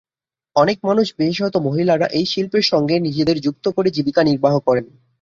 অনেক 0.55 0.77
মানুষ, 0.83 1.07
বিশেষত 1.17 1.55
মহিলারা 1.57 2.07
এই 2.11 2.25
শিল্পের 2.25 2.61
সঙ্গে 2.63 2.95
নিজেদের 2.99 3.37
যুক্ত 3.41 3.65
করে 3.67 3.89
জীবিকা 3.89 4.21
নির্বাহ 4.23 4.55
করেন। 4.59 4.85